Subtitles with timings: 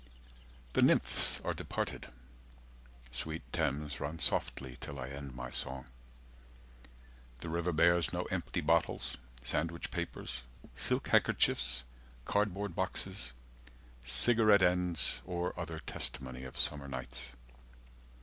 [0.73, 2.07] The nymphs are departed.
[3.11, 5.85] Sweet Thames, run softly, till I end my song.
[7.41, 10.41] The river bears no empty bottles, sandwich papers,
[10.73, 11.83] Silk handkerchiefs,
[12.25, 13.33] cardboard boxes,
[14.03, 17.33] cigarette ends Or other testimony of summer nights.